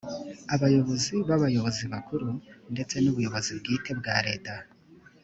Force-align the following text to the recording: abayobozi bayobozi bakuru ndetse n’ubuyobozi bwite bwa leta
abayobozi 0.55 1.13
bayobozi 1.43 1.83
bakuru 1.93 2.27
ndetse 2.73 2.95
n’ubuyobozi 2.99 3.51
bwite 3.59 3.91
bwa 3.99 4.15
leta 4.27 4.53